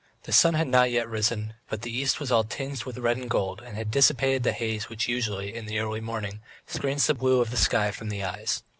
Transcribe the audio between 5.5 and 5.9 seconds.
in the